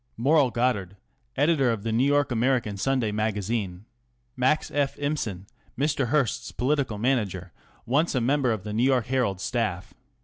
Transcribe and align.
Morrill 0.17 0.49
Goddard, 0.49 0.97
editor 1.37 1.69
of 1.69 1.83
the 1.83 1.91
New 1.91 2.07
York 2.07 2.31
American 2.31 2.75
Sunday 2.75 3.11
Magazine. 3.11 3.85
Max 4.35 4.71
F. 4.71 4.97
Ihmsen, 4.97 5.45
Mr. 5.77 6.07
Hearst's 6.07 6.51
political 6.51 6.97
manager; 6.97 7.53
once 7.85 8.15
a 8.15 8.19
member 8.21 8.51
of 8.51 8.63
the 8.63 8.73
New 8.73 8.81
York 8.83 9.05
Herald* 9.05 9.37
s 9.37 9.43
staff. 9.43 9.93